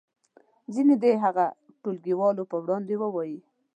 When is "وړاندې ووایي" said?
2.63-3.39